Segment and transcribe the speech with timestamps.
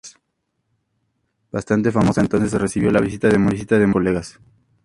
[1.51, 4.39] Bastante famosa entonces, recibió la visita de muchos de sus colegas.